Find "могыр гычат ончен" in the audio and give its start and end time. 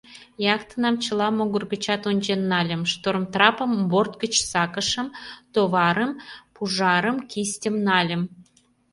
1.37-2.41